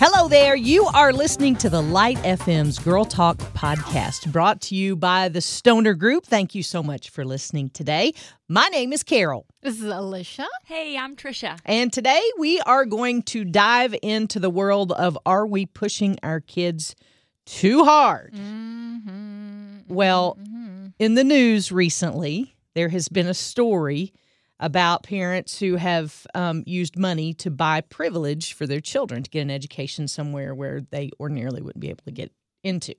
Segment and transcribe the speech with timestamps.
[0.00, 0.54] Hello there.
[0.54, 5.40] You are listening to the Light FM's Girl Talk podcast, brought to you by the
[5.40, 6.24] Stoner Group.
[6.24, 8.12] Thank you so much for listening today.
[8.46, 9.44] My name is Carol.
[9.60, 10.46] This is Alicia.
[10.66, 11.58] Hey, I'm Trisha.
[11.64, 16.38] And today we are going to dive into the world of are we pushing our
[16.38, 16.94] kids
[17.44, 18.34] too hard?
[18.34, 19.92] Mm-hmm.
[19.92, 20.38] Well,
[21.00, 24.12] in the news recently, there has been a story
[24.60, 29.42] about parents who have um, used money to buy privilege for their children to get
[29.42, 32.32] an education somewhere where they ordinarily wouldn't be able to get
[32.64, 32.94] into,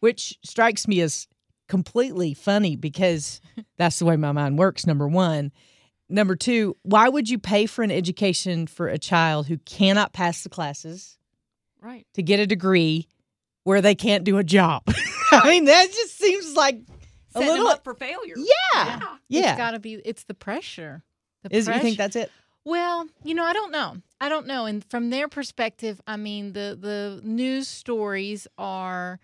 [0.00, 1.28] which strikes me as
[1.68, 3.40] completely funny because
[3.78, 5.52] that's the way my mind works, number one.
[6.08, 10.42] Number two, why would you pay for an education for a child who cannot pass
[10.42, 11.16] the classes
[11.80, 12.06] Right.
[12.14, 13.08] to get a degree
[13.62, 14.82] where they can't do a job?
[15.32, 16.80] I mean, that just seems like
[17.36, 17.56] a little.
[17.56, 18.34] them up for failure.
[18.36, 18.94] Yeah.
[18.94, 19.56] It's Yeah.
[19.56, 19.94] got to be.
[20.04, 21.02] It's the pressure.
[21.42, 22.30] The Is you think that's it?
[22.64, 23.98] Well, you know, I don't know.
[24.20, 24.64] I don't know.
[24.64, 29.18] And from their perspective, I mean, the the news stories are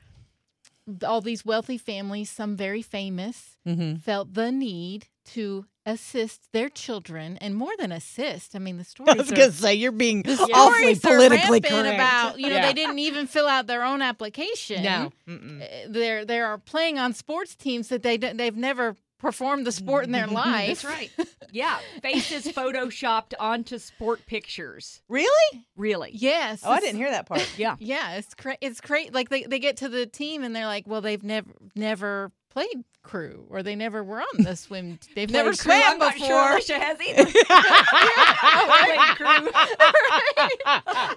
[1.07, 3.97] all these wealthy families, some very famous, Mm-hmm.
[3.97, 8.55] felt the need to assist their children, and more than assist.
[8.55, 11.61] I mean, the story I was gonna say you're being the awfully stories are politically
[11.61, 11.95] rampant correct.
[11.95, 12.67] about you know Yeah.
[12.67, 14.83] they didn't even fill out their own application.
[14.83, 15.13] No.
[15.29, 15.63] Mm-mm.
[15.63, 20.05] Uh, they're they are playing on sports teams that they they've never performed the sport
[20.05, 20.83] in their life.
[20.83, 21.11] That's right.
[21.53, 21.81] Yeah.
[22.01, 25.03] Faces photoshopped onto sport pictures.
[25.09, 25.65] Really?
[25.77, 26.11] Really.
[26.15, 26.61] Yes.
[26.65, 27.45] Oh, I didn't hear that part.
[27.59, 27.75] Yeah.
[27.81, 29.13] Yeah, it's cra- it's great.
[29.13, 32.85] Like they, they get to the team and they're like, well, they've never never played
[33.03, 34.99] crew or they never were on the swim.
[35.15, 35.73] They've never crew.
[35.73, 36.29] swam not before.
[36.29, 37.25] sure Alicia has either.
[39.17, 39.51] Crew.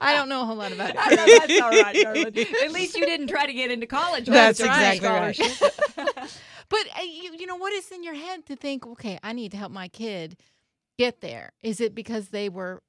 [0.01, 0.95] I don't know a whole lot about it.
[0.95, 2.37] that's all right, darling.
[2.63, 4.25] At least you didn't try to get into college.
[4.25, 5.39] That's exactly right.
[6.69, 9.51] But uh, you you know what is in your head to think, okay, I need
[9.51, 10.37] to help my kid
[10.97, 11.51] get there.
[11.61, 12.81] Is it because they were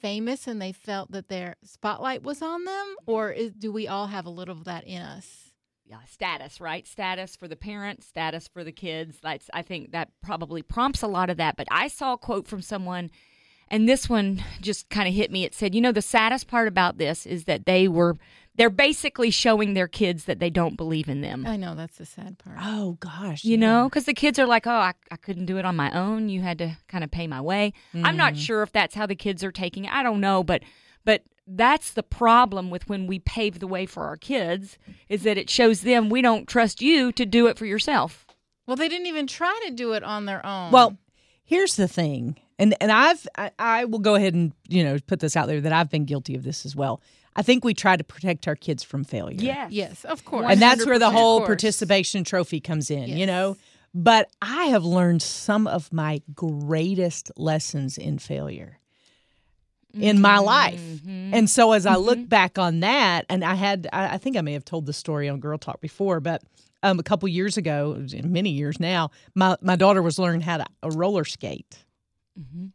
[0.00, 4.06] famous and they felt that their spotlight was on them, or is, do we all
[4.06, 5.47] have a little of that in us?
[5.88, 6.86] Yeah, status, right?
[6.86, 9.18] Status for the parents, status for the kids.
[9.22, 11.56] That's I think that probably prompts a lot of that.
[11.56, 13.10] But I saw a quote from someone,
[13.68, 15.44] and this one just kind of hit me.
[15.44, 18.18] It said, "You know, the saddest part about this is that they were
[18.54, 22.04] they're basically showing their kids that they don't believe in them." I know that's the
[22.06, 22.58] sad part.
[22.60, 23.44] Oh gosh.
[23.44, 23.56] you yeah.
[23.66, 26.28] know, because the kids are like, "Oh, I, I couldn't do it on my own.
[26.28, 28.44] You had to kind of pay my way." I'm not Mhm.
[28.44, 29.92] sure if that's how the kids are taking it.
[29.92, 30.62] I don't know, but
[31.04, 34.78] but that's the problem with when we pave the way for our kids
[35.08, 38.26] is that it shows them we don't trust you to do it for yourself.
[38.66, 40.72] Well, they didn't even try to do it on their own.
[40.72, 40.98] Well,
[41.44, 45.20] here's the thing, and and I've I, I will go ahead and you know put
[45.20, 47.00] this out there that I've been guilty of this as well.
[47.34, 49.38] I think we try to protect our kids from failure.
[49.40, 50.46] yes, Yes, of course.
[50.50, 53.08] and that's where the whole participation trophy comes in.
[53.16, 53.56] You know.
[53.94, 58.77] But I have learned some of my greatest lessons in failure
[59.94, 60.80] in my life.
[60.80, 61.30] Mhm.
[61.34, 64.40] And so as I look back on that, and I had, I, I think I
[64.40, 66.42] may have told the story on Girl Talk before, but
[66.82, 70.66] um, a couple years ago, many years now, my, my daughter was learning how to
[70.82, 71.78] a roller skate.
[72.38, 72.70] Mhm.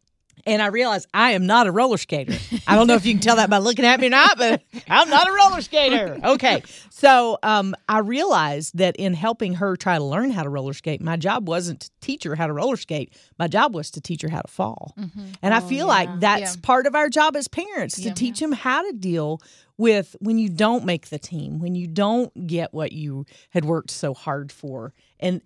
[0.45, 2.33] And I realized I am not a roller skater.
[2.67, 4.61] I don't know if you can tell that by looking at me or not, but
[4.89, 6.19] I'm not a roller skater.
[6.23, 6.61] Okay.
[6.89, 11.01] So um, I realized that in helping her try to learn how to roller skate,
[11.01, 13.13] my job wasn't to teach her how to roller skate.
[13.39, 14.95] My job was to teach her how to fall.
[15.41, 16.61] And I feel like that's Yeah.
[16.61, 18.13] part of our job as parents to Yeah.
[18.13, 19.39] teach them how to deal
[19.77, 23.91] with when you don't make the team, when you don't get what you had worked
[23.91, 24.93] so hard for.
[25.19, 25.41] And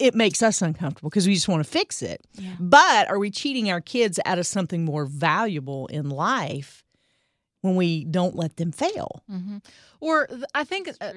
[0.00, 2.26] it makes us uncomfortable because we just want to fix it.
[2.34, 2.54] Yeah.
[2.60, 6.84] But are we cheating our kids out of something more valuable in life
[7.62, 9.22] when we don't let them fail?
[9.30, 9.64] Mhm.
[10.00, 11.12] Or I think uh,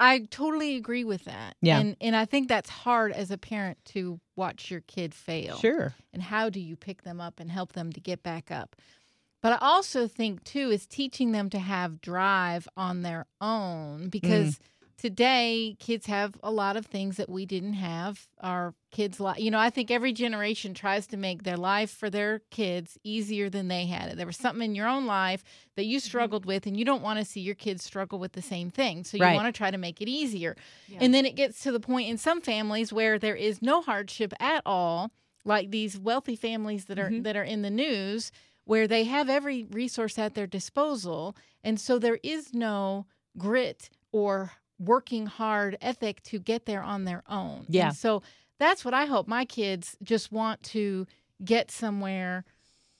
[0.00, 1.56] I totally agree with that.
[1.60, 1.78] Yeah.
[1.78, 5.56] And and I think that's hard as a parent to watch your kid fail.
[5.58, 5.94] Sure.
[6.12, 8.76] And how do you pick them up and help them to get back up?
[9.40, 14.58] But I also think too is teaching them to have drive on their own because
[14.96, 18.26] today kids have a lot of things that we didn't have.
[18.40, 22.10] Our kids li you know, I think every generation tries to make their life for
[22.10, 24.16] their kids easier than they had it.
[24.16, 25.42] There was something in your own life
[25.76, 28.42] that you struggled with and you don't want to see your kids struggle with the
[28.42, 29.04] same thing.
[29.04, 29.34] So you Right.
[29.34, 30.56] want to try to make it easier.
[30.88, 30.98] Yeah.
[31.02, 34.32] And then it gets to the point in some families where there is no hardship
[34.40, 35.10] at all,
[35.44, 37.24] like these wealthy families that are Mhm.
[37.24, 38.30] that are in the news
[38.64, 43.04] where they have every resource at their disposal and so there is no
[43.36, 47.66] grit or working hard ethic to get there on their own.
[47.68, 47.88] Yeah.
[47.88, 48.22] And so
[48.58, 51.06] that's what I hope my kids just want to
[51.44, 52.44] get somewhere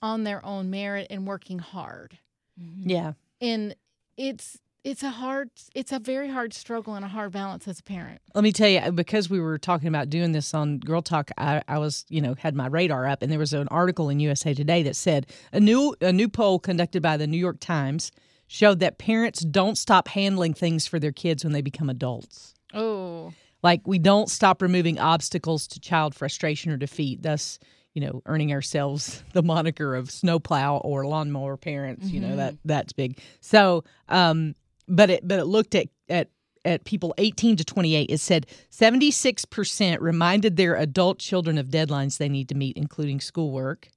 [0.03, 2.19] on their own merit and working hard.
[2.61, 2.91] Mm-hmm.
[2.91, 3.13] Yeah.
[3.41, 3.75] And
[4.17, 7.83] it's it's a hard it's a very hard struggle and a hard balance as a
[7.83, 8.21] parent.
[8.35, 11.63] Let me tell you, because we were talking about doing this on Girl Talk, I,
[11.67, 14.53] I was, you know, had my radar up, and there was an article in USA
[14.53, 18.13] Today that said a new a new poll conducted by the New York Times
[18.47, 22.55] showed that parents don't stop handling things for their kids when they become adults.
[22.73, 23.33] Oh.
[23.63, 27.59] Like we don't stop removing obstacles to child frustration or defeat, thus,
[27.95, 32.11] you know, earning ourselves the moniker of snowplow or lawnmower parents.
[32.11, 33.19] You know that that's big.
[33.41, 34.55] So, um,
[34.87, 36.29] but it but it looked at at
[36.67, 42.29] at people 18 to 28 it said 76% reminded their adult children of deadlines they
[42.29, 43.91] need to meet including schoolwork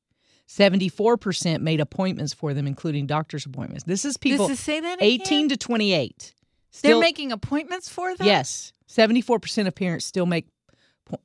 [0.48, 4.98] 74% made appointments for them including doctor's appointments this is people This is, say that
[5.02, 6.34] 18 to 28
[6.82, 8.26] They're making appointments for them?
[8.26, 10.48] yes 74% of parents still make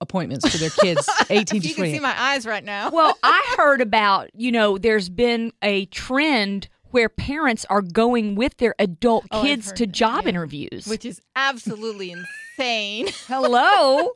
[0.00, 2.90] appointments for their kids 18 If to you can see my eyes right now.
[2.90, 8.56] Well, I heard about, you know, there's been a trend where parents are going with
[8.58, 10.30] their adult Oh, kids heard to that, job yeah.
[10.30, 10.86] interviews.
[10.86, 12.26] Which is absolutely insane.
[13.26, 14.12] Hello.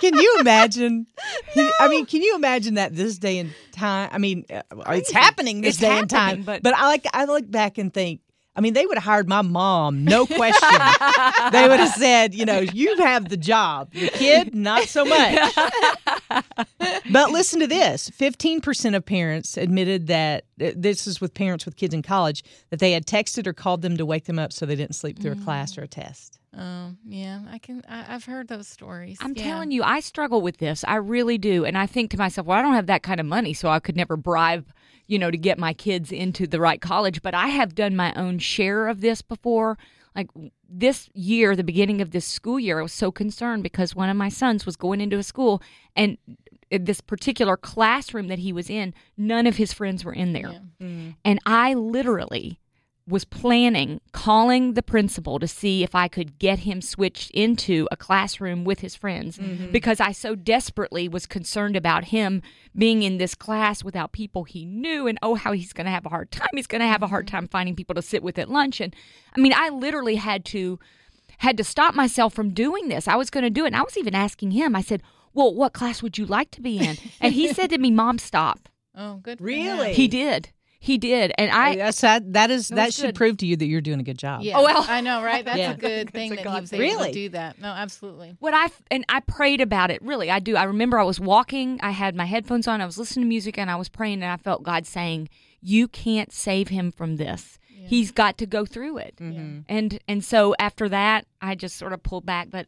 [0.00, 1.06] can you imagine
[1.54, 5.10] can- i mean can you imagine that this day and time i mean uh, it's
[5.12, 8.20] happening this It's day and time but- but i like i look back and think
[8.54, 10.68] I mean, they would have hired my mom, no question.
[11.52, 13.94] they would have said, you know, you have the job.
[13.94, 15.54] Your kid, not so much.
[17.10, 21.76] but listen to this 15% of parents admitted that uh, this is with parents with
[21.76, 24.66] kids in college that they had texted or called them to wake them up so
[24.66, 26.38] they didn't sleep through a class or a test.
[26.56, 27.40] Oh, yeah.
[27.50, 29.18] I can I, I've heard those stories.
[29.20, 29.44] I'm yeah.
[29.44, 30.84] telling you, I struggle with this.
[30.86, 31.64] I really do.
[31.64, 33.80] And I think to myself, well, I don't have that kind of money, so I
[33.80, 34.66] could never bribe,
[35.06, 37.22] you know, to get my kids into the right college.
[37.22, 39.78] But I have done my own share of this before.
[40.14, 40.28] Like
[40.68, 44.16] this year, the beginning of this school year, I was so concerned because one of
[44.16, 45.62] my sons was going into a school
[45.96, 46.18] and
[46.70, 50.60] uh, this particular classroom that he was in, none of his friends were in there.
[50.82, 51.10] Mm-hmm.
[51.24, 52.60] And I literally
[53.06, 57.96] was planning calling the principal to see if I could get him switched into a
[57.96, 59.72] classroom with his friends mm-hmm.
[59.72, 62.42] because I so desperately was concerned about him
[62.76, 66.06] being in this class without people he knew and oh how he's going to have
[66.06, 67.36] a hard time he's going to have a hard mm-hmm.
[67.36, 68.94] time finding people to sit with at lunch and
[69.36, 70.78] I mean I literally had to
[71.38, 73.08] had to stop myself from doing this.
[73.08, 74.76] I was going to do it and I was even asking him.
[74.76, 75.02] I said,
[75.34, 78.18] "Well, what class would you like to be in?" And he said to me, "Mom,
[78.18, 79.40] stop." Oh, good.
[79.40, 79.94] Really?
[79.94, 80.50] He did.
[80.84, 81.30] He did.
[81.38, 82.32] And I oh, That's that.
[82.32, 83.14] That is That that should good.
[83.14, 84.42] prove to you that you're doing a good job.
[84.42, 84.58] Yeah.
[84.58, 84.84] Oh, well.
[84.88, 85.44] I know, right?
[85.44, 85.74] That's Yeah.
[85.74, 87.08] a good thing That's a that he was able Really?
[87.08, 87.60] to do that.
[87.60, 88.34] No, absolutely.
[88.40, 90.02] What I and I prayed about it.
[90.02, 90.56] Really, I do.
[90.56, 91.78] I remember I was walking.
[91.84, 92.80] I had my headphones on.
[92.80, 94.24] I was listening to music, and I was praying.
[94.24, 95.28] And I felt God saying,
[95.60, 97.60] "You can't save him from this.
[97.84, 99.60] He's got to go through it." Mm-hmm.
[99.68, 102.48] And and so after that, I just sort of pulled back.
[102.50, 102.66] But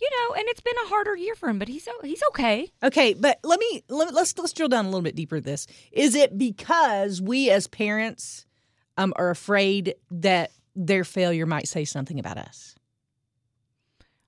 [0.00, 1.58] you know, and it's been a harder year for him.
[1.58, 2.70] But he's he's okay.
[2.82, 5.40] Okay, but let me let, let's let's drill down a little bit deeper.
[5.40, 8.46] This is it because we as parents
[8.96, 12.74] um, are afraid that their failure might say something about us.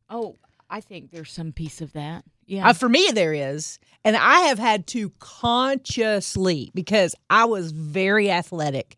[0.08, 0.36] Oh,
[0.70, 2.24] I think there's some piece of that.
[2.46, 2.68] Yeah.
[2.68, 8.30] Uh, for me, there is, and I have had to consciously because I was very
[8.30, 8.96] athletic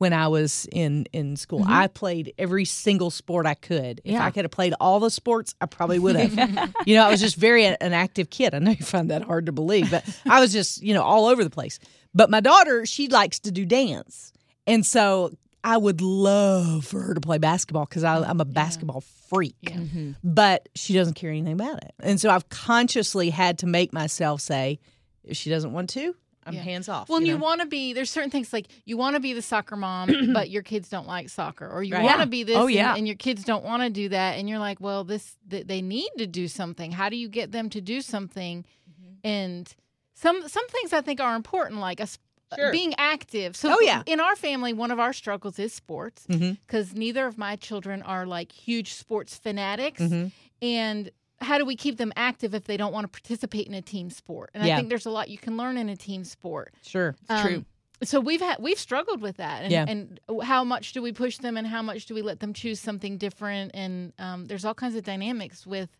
[0.00, 1.62] when I was in in school.
[1.66, 4.00] I played every single sport I could.
[4.02, 4.24] If Yeah.
[4.24, 6.72] I could have played all the sports, I probably would have.
[6.86, 8.54] you know, I was just very an active kid.
[8.54, 11.26] I know you find that hard to believe, but I was just you know all
[11.26, 11.78] over the place.
[12.14, 14.32] But my daughter, she likes to do dance,
[14.66, 15.32] and so
[15.62, 20.12] I would love for her to play basketball because I'm a basketball freak Mm-hmm.
[20.24, 21.92] but she doesn't care anything about it.
[22.00, 24.78] And so I've consciously had to make myself say,
[25.22, 26.14] if she doesn't want to,
[26.46, 26.62] I'm Yeah.
[26.62, 27.08] hands off.
[27.08, 27.42] Well, you, know?
[27.44, 30.48] want to be there's certain things like you want to be the soccer mom, but
[30.50, 32.02] your kids don't like soccer, or you Right.
[32.02, 32.24] want Yeah.
[32.24, 32.94] to be this, Oh, yeah.
[32.96, 35.82] and, your kids don't want to do that, and you're like, well, this th- they
[35.82, 36.92] need to do something.
[36.92, 38.64] How do you get them to do something?
[38.90, 39.14] Mm-hmm.
[39.28, 39.74] And
[40.14, 42.18] some some things I think are important, like us
[42.56, 42.72] Sure.
[42.72, 43.54] being active.
[43.54, 44.02] So, Oh, yeah.
[44.06, 48.26] in our family, one of our struggles is sports because neither of my children are
[48.26, 50.32] like huge sports fanatics, Mhm.
[50.60, 53.82] and how do we keep them active if they don't want to participate in a
[53.82, 54.50] team sport?
[54.54, 54.74] And Yeah.
[54.74, 56.74] I think there's a lot you can learn in a team sport.
[56.82, 57.16] Sure.
[57.28, 57.64] It's true.
[58.02, 59.84] So we've had we've struggled with that, and, Yeah.
[59.86, 62.80] and how much do we push them, and how much do we let them choose
[62.80, 63.72] something different?
[63.74, 65.90] And um, there's all kinds of dynamics with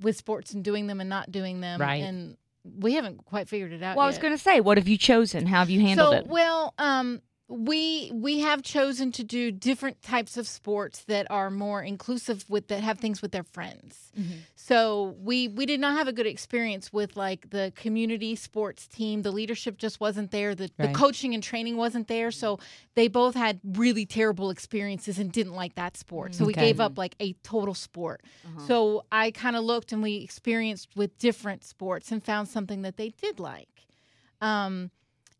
[0.00, 2.02] with sports and doing them and not doing them, Right.
[2.02, 2.36] And
[2.78, 3.96] we haven't quite figured it out.
[3.96, 5.46] Well, I was going to say, what have you chosen?
[5.46, 6.26] How have you handled so it?
[6.28, 7.20] well, um,
[7.50, 12.68] we we have chosen to do different types of sports that are more inclusive with
[12.68, 14.12] that have things with their friends.
[14.18, 14.32] Mm-hmm.
[14.54, 19.22] So we we did not have a good experience with like the community sports team.
[19.22, 20.54] The leadership just wasn't there.
[20.54, 20.88] The, Right.
[20.88, 22.30] the coaching and training wasn't there.
[22.30, 22.58] So
[22.94, 26.34] they both had really terrible experiences and didn't like that sport.
[26.34, 28.22] So we gave up like a total sport.
[28.44, 28.66] Uh-huh.
[28.66, 32.98] So I kind of looked and we experienced with different sports and found something that
[32.98, 33.68] they did like.
[34.42, 34.90] Um,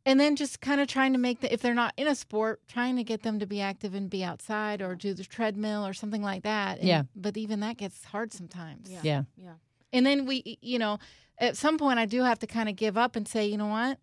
[0.08, 2.60] and then just kind of trying to make the if they're not in a sport,
[2.66, 5.92] trying to get them to be active and be outside or do the treadmill or
[5.92, 6.78] something like that.
[6.78, 7.02] And- Yeah.
[7.14, 8.90] But even that gets hard sometimes.
[8.90, 9.00] Yeah.
[9.02, 9.22] Yeah.
[9.36, 9.52] yeah.
[9.92, 10.98] And then we, you know,
[11.38, 13.68] at some point I do have to kind of give up and say, you know
[13.68, 13.98] what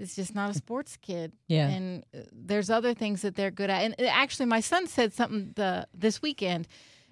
[0.00, 1.32] it's just not a sports kid.
[1.48, 1.68] Yeah.
[1.68, 3.82] And uh, there's other things that they're good at.
[3.82, 6.68] And uh, actually, my son said something the this weekend.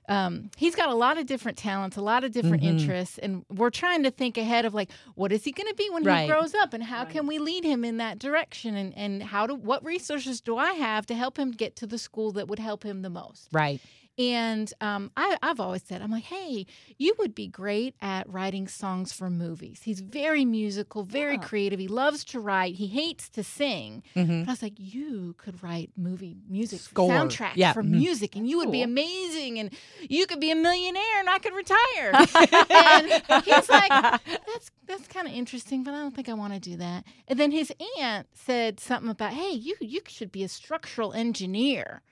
[0.08, 2.68] Um, he's got a lot of different talents, a lot of different Mhm.
[2.68, 5.88] interests, and we're trying to think ahead of like, what is he going to be
[5.90, 6.22] when Right.
[6.22, 7.10] he grows up, and how Right.
[7.10, 10.72] can we lead him in that direction, and and how do what resources do I
[10.74, 13.48] have to help him get to the school that would help him the most?
[13.52, 13.80] Right.
[14.18, 16.64] And um, I, I've always said, I'm like, hey,
[16.96, 19.80] you would be great at writing songs for movies.
[19.84, 21.40] He's very musical, very Yeah.
[21.42, 21.78] creative.
[21.78, 22.76] He loves to write.
[22.76, 24.02] He hates to sing.
[24.14, 27.10] hmm But I was like, you could write movie music Score.
[27.10, 27.74] soundtracks Yeah.
[27.74, 27.90] for Mhm.
[27.90, 29.70] music, and you would be amazing, and
[30.08, 32.12] you could be a millionaire, and I could retire.
[32.70, 36.60] and he's like, that's that's kind of interesting, but I don't think I want to
[36.60, 37.04] do that.
[37.28, 42.02] And then his aunt said something about, hey, you you should be a structural engineer.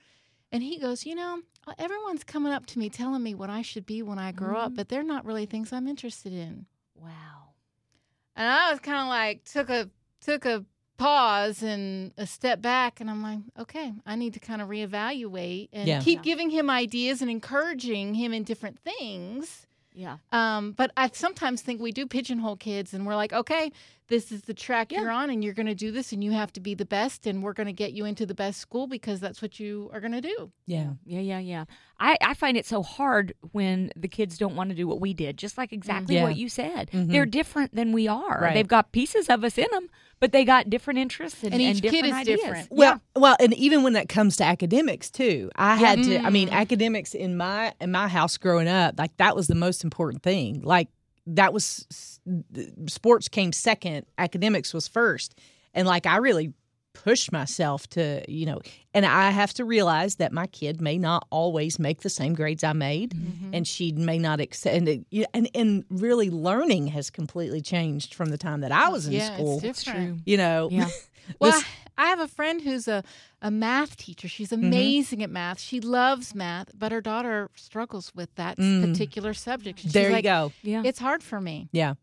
[0.55, 3.61] And he goes, you know, uh, everyone's coming up to me telling me what I
[3.63, 4.77] should be when I grow up, Mhm.
[4.77, 6.67] but they're not really things I'm interested in.
[6.95, 7.55] Wow.
[8.37, 10.65] And I was kind of like took a took a
[10.97, 15.71] pause and a step back and I'm like, okay, I need to kind of reevaluate
[15.73, 16.01] and Yeah.
[16.01, 16.23] keep Yeah.
[16.23, 19.67] giving him ideas and encouraging him in different things.
[19.95, 20.17] Yeah.
[20.33, 23.71] Um, but I sometimes think we do pigeonhole kids and we're like, okay,
[24.09, 25.01] this is the track Yeah.
[25.03, 27.27] you're on and you're going to do this and you have to be the best
[27.27, 30.01] and we're going to get you into the best school because that's what you are
[30.01, 30.51] going to do.
[30.67, 30.95] Yeah.
[31.07, 31.65] Yeah, yeah, yeah.
[32.01, 35.15] I, I find it so hard when the kids don't want to do what we
[35.15, 36.25] did, just like exactly Yeah.
[36.25, 36.91] what you said.
[36.91, 37.11] Mhm.
[37.13, 38.41] They're different than we are.
[38.43, 38.55] Right.
[38.55, 39.89] They've got pieces of us in them,
[40.25, 42.41] but they got different interests and, And each kid different is ideas.
[42.41, 42.69] different.
[42.71, 46.19] Well, well, and even when that comes to academics too, I had to.
[46.21, 46.53] I mean, Mm.
[46.53, 50.63] academics in my in my house growing up, like that was the most important thing.
[50.63, 50.89] Like
[51.27, 51.87] that was
[52.87, 55.39] sports came second, academics was first,
[55.75, 56.55] and like I really
[56.95, 58.61] pushed myself to, you know,
[58.95, 62.65] and I have to realize that my kid may not always make the same grades
[62.65, 63.51] I made, Mm-hmm.
[63.55, 64.75] and she may not accept.
[64.77, 69.13] And, and and really, learning has completely changed from the time that I was in
[69.15, 69.61] yeah, school.
[69.63, 70.09] it's different.
[70.09, 70.19] true.
[70.25, 70.89] You know, Yeah.
[71.41, 71.65] Well, This-
[71.97, 73.03] I have a friend who's a,
[73.41, 74.29] a math teacher.
[74.29, 74.67] She's Mm-hmm.
[74.67, 75.61] amazing at math.
[75.61, 78.83] She loves math, but her daughter struggles with that Mm.
[78.91, 79.79] particular subject.
[79.81, 80.53] She's there you like, go.
[80.63, 80.83] Yeah.
[80.85, 81.69] It's hard for me.
[81.73, 81.95] Yeah.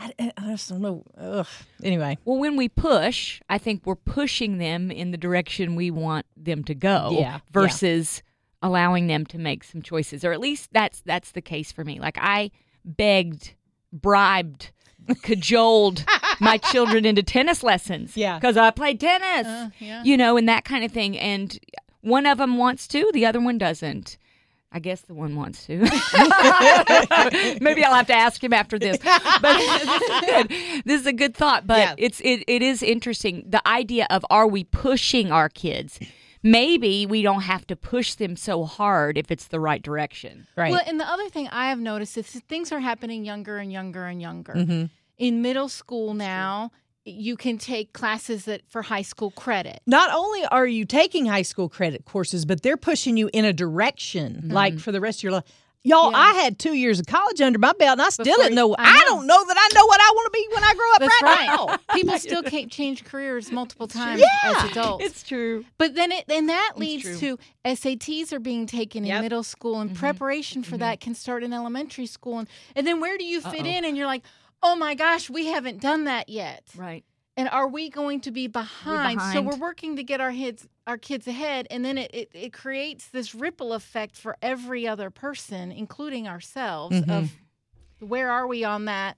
[0.00, 1.04] I, I- just don't know.
[1.18, 1.46] Ugh.
[1.84, 2.18] Anyway.
[2.24, 6.64] Well, when we push, I think we're pushing them in the direction we want them
[6.64, 7.38] to go Yeah, yeah.
[7.52, 8.22] versus
[8.62, 10.24] allowing them to make some choices.
[10.24, 12.00] Or at least that's that's the case for me.
[12.00, 12.50] Like I
[12.84, 13.54] begged,
[13.92, 14.70] bribed,
[15.22, 16.04] cajoled
[16.40, 18.16] my children into tennis lessons.
[18.16, 18.38] Yeah.
[18.38, 19.46] Because I played tennis.
[19.46, 20.02] Uh, yeah.
[20.04, 21.16] You know, and that kind of thing.
[21.18, 21.58] And
[22.00, 24.16] one of them wants to, the other one doesn't.
[24.72, 25.78] I guess the one wants to.
[27.60, 28.98] Maybe I'll have to ask him after this.
[28.98, 30.82] But this is good.
[30.84, 31.66] This is a good thought.
[31.66, 31.94] But Yeah.
[31.98, 33.44] it's it, it is interesting.
[33.48, 35.98] The idea of are we pushing our kids?
[36.42, 40.46] Maybe we don't have to push them so hard if it's the right direction.
[40.56, 40.70] Right.
[40.72, 44.06] Well, and the other thing I have noticed is things are happening younger and younger
[44.06, 44.52] and younger.
[44.54, 44.84] hmm
[45.18, 46.70] In middle school now,
[47.12, 49.80] you can take classes that for high school credit.
[49.86, 53.52] Not only are you taking high school credit courses, but they're pushing you in a
[53.52, 54.52] direction, mm-hmm.
[54.52, 55.44] like for the rest of your life.
[55.82, 56.18] Y'all, Yeah.
[56.18, 58.74] I had two years of college under my belt, and I still Before didn't know.
[58.78, 59.00] I I, know.
[59.06, 61.22] don't know that I know what I want to be when I grow up That's
[61.22, 61.80] right, right.
[61.88, 61.94] now.
[61.94, 64.62] People still can't change careers multiple times Yeah.
[64.62, 65.06] as adults.
[65.06, 65.64] It's true.
[65.78, 67.38] But then it and that It's leads true.
[67.38, 69.16] to SATs are being taken Yep.
[69.16, 69.98] in middle school and mm-hmm.
[69.98, 70.80] preparation for mm-hmm.
[70.80, 73.76] that can start in elementary school and, and then where do you fit Uh-oh.
[73.78, 74.22] in and you're like,
[74.62, 77.04] "Oh my gosh, we haven't done that yet." Right.
[77.36, 79.20] And are we going to be behind?
[79.20, 79.46] So behind.
[79.46, 83.06] we're working to get our kids our kids ahead and then it, it, it creates
[83.08, 87.10] this ripple effect for every other person, including ourselves Mhm.
[87.10, 87.38] of
[88.00, 89.16] where are we on that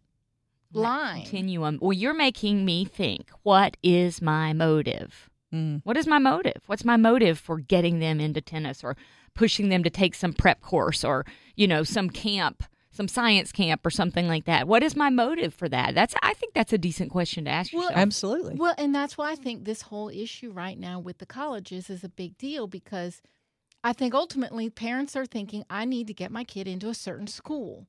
[0.73, 1.23] That line?
[1.23, 1.79] Continuum.
[1.81, 3.31] Well, you're making me think.
[3.43, 5.31] What is my motive?
[5.53, 5.81] Mm.
[5.85, 6.63] What is my motive?
[6.67, 8.97] What's my motive for getting them into tennis or
[9.35, 11.25] pushing them to take some prep course or,
[11.57, 14.69] you know, some camp, some science camp or something like that?
[14.69, 15.95] What is my motive for that?
[15.95, 17.99] That's I think that's a decent question to ask Well, yourself.
[17.99, 18.55] Absolutely.
[18.57, 22.05] Well, and that's why I think this whole issue right now with the colleges is
[22.05, 23.23] a big deal because
[23.83, 27.27] I think ultimately parents are thinking, I need to get my kid into a certain
[27.27, 27.89] school.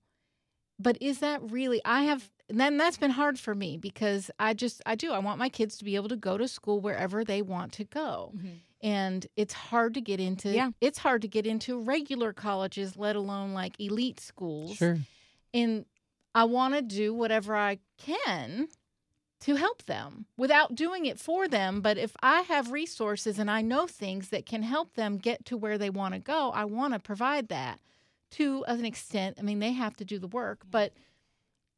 [0.80, 4.56] But is that really, I have, and then that's been hard for me because I
[4.56, 7.24] just, I do, I want my kids to be able to go to school wherever
[7.24, 8.34] they want to go.
[8.36, 8.58] Mhm.
[8.84, 10.72] And it's hard to get into, Yeah.
[10.82, 15.00] it's hard to get into regular colleges, let alone like elite schools Sure.
[15.54, 15.86] and
[16.36, 18.68] I want to do whatever I can
[19.42, 21.80] to help them without doing it for them.
[21.82, 25.58] But if I have resources and I know things that can help them get to
[25.58, 27.80] where they want to go, I want to provide that
[28.32, 29.38] to an extent.
[29.40, 30.94] I mean, they have to do the work, but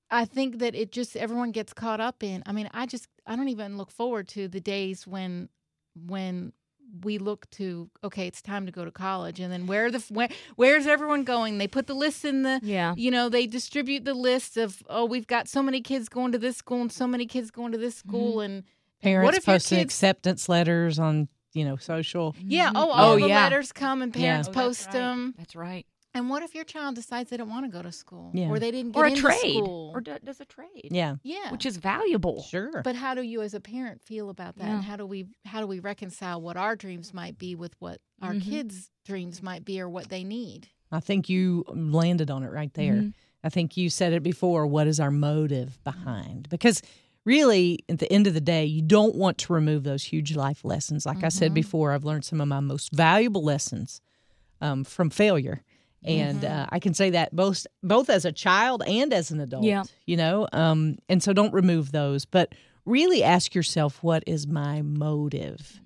[0.10, 2.42] I think that it just everyone gets caught up in.
[2.46, 5.50] I mean, I just I don't even look forward to the days when
[6.08, 6.54] when
[7.04, 10.30] we look to okay, it's time to go to college, and then where the where,
[10.56, 11.58] where's everyone going?
[11.58, 12.94] They put the list in the yeah.
[12.96, 16.38] you know they distribute the list of oh we've got so many kids going to
[16.38, 18.64] this school and so many kids going to this school and
[19.02, 22.36] Parents what if your posting kids acceptance letters on you know social.
[22.42, 22.72] Yeah.
[22.76, 22.92] Oh, Mhm.
[22.96, 23.44] all Oh, the yeah.
[23.44, 24.22] letters come and Yeah.
[24.22, 24.94] parents Oh, that's post right.
[24.94, 25.34] them.
[25.38, 25.86] That's right.
[26.16, 28.48] And what if your child decides they don't want to go to school, Yeah.
[28.48, 29.38] or they didn't get Or a into trade.
[29.58, 30.88] school, Or do, does a trade.
[30.90, 32.42] Yeah, yeah, Which is valuable.
[32.44, 32.82] sure.
[32.84, 34.64] But how do you, as a parent, feel about that?
[34.66, 34.76] Yeah.
[34.76, 38.00] And how do we how do we reconcile what our dreams might be with what
[38.22, 38.42] our Mhm.
[38.44, 40.70] kids' dreams might be, or what they need?
[40.92, 42.94] I think you landed on it right there.
[42.96, 43.14] Mhm.
[43.44, 44.66] I think you said it before.
[44.66, 46.48] What is our motive behind?
[46.50, 46.82] Because
[47.26, 50.64] really, at the end of the day, you don't want to remove those huge life
[50.64, 51.06] lessons.
[51.06, 51.56] Like I said Mhm.
[51.56, 54.00] before, I've learned some of my most valuable lessons
[54.62, 55.64] um, from failure.
[56.06, 56.52] And Mhm.
[56.52, 59.64] uh, I can say that both both as a child and as an adult.
[59.64, 59.84] Yeah.
[60.06, 62.54] You know, um, and so don't remove those, but
[62.86, 65.82] really ask yourself, what is my motive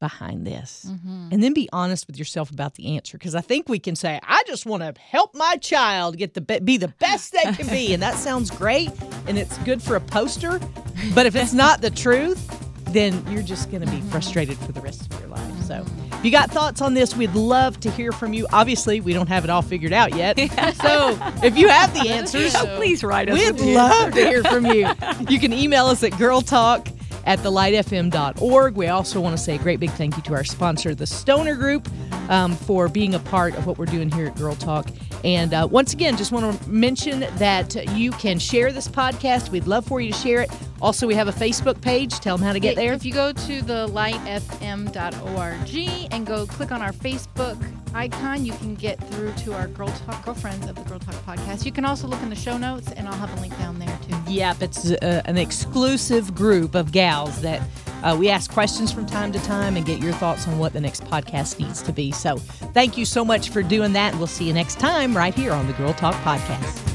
[0.00, 0.86] behind this?
[0.88, 1.28] Mm-hmm.
[1.30, 4.18] and then be honest with yourself about the answer because i think we can say
[4.22, 7.68] i just want to help my child get the be-, be the best they can
[7.68, 8.90] be and that sounds great
[9.26, 10.58] and it's good for a poster
[11.14, 12.40] but if it's not the truth
[12.86, 15.84] then you're just going to be frustrated for the rest of your life so
[16.20, 19.28] if you got thoughts on this we'd love to hear from you obviously we don't
[19.28, 20.36] have it all figured out yet
[20.82, 23.38] so if you have the answers So- Please write us.
[23.38, 24.88] We'd love to hear from you.
[25.28, 26.92] You can email us at girltalk
[27.26, 28.74] at thelightfm.org.
[28.74, 31.54] We also want to say a great big thank you to our sponsor, the Stoner
[31.54, 31.88] Group,
[32.28, 34.88] um, for being a part of what we're doing here at Girl Talk.
[35.24, 39.50] And uh, once again, just want to mention that you can share this podcast.
[39.50, 40.50] We'd love for you to share it.
[40.80, 42.20] Also, we have a Facebook page.
[42.20, 42.92] Tell them how to get there.
[42.94, 44.98] If you go to the lightfm.org
[46.12, 47.62] and go click on our Facebook
[47.94, 51.66] icon, you can get through to our Girl Talk girlfriends of the Girl Talk podcast.
[51.66, 53.98] You can also look in the show notes, and I'll have a link down there
[54.08, 54.16] too.
[54.32, 57.60] Yep, it's uh, an exclusive group of gals that
[58.02, 60.80] uh, we ask questions from time to time and get your thoughts on what the
[60.80, 62.12] next podcast needs to be.
[62.12, 65.52] So, thank you so much for doing that, we'll see you next time right here
[65.52, 66.89] on the Girl Talk Podcast.